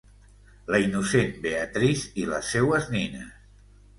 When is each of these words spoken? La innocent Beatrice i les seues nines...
La 0.75 0.79
innocent 0.85 1.29
Beatrice 1.43 2.09
i 2.23 2.25
les 2.31 2.51
seues 2.55 2.91
nines... 2.97 3.29